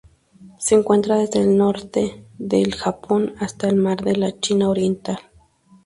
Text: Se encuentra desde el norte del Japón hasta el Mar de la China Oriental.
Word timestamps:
Se 0.57 0.73
encuentra 0.73 1.15
desde 1.17 1.41
el 1.41 1.55
norte 1.57 2.25
del 2.39 2.73
Japón 2.73 3.35
hasta 3.39 3.67
el 3.69 3.75
Mar 3.75 4.03
de 4.03 4.15
la 4.15 4.31
China 4.39 4.67
Oriental. 4.67 5.19